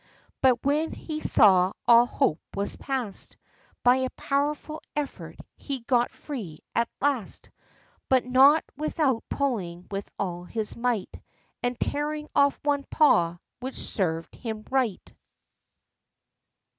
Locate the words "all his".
10.17-10.75